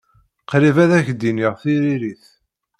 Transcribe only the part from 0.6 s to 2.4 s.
ad ak-d-iniɣ tiririt.